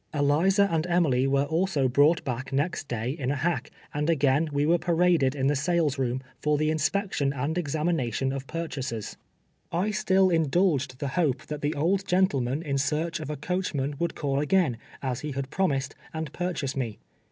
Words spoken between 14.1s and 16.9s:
call again, as he had promised, and pui'chase